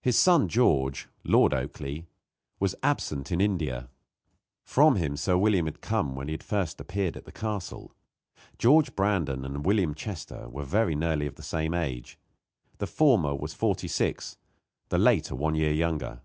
[0.00, 2.06] His son George, Lord Oakleigh,
[2.58, 3.90] was absent in India.
[4.62, 7.94] From him Sir William had come when he first appeared at the castle.
[8.58, 12.18] George Brandon and William Chester were very nearly of the same age.
[12.78, 14.38] The former was forty six,
[14.88, 16.22] the later one year younger.